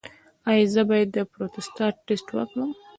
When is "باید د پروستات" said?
0.89-1.95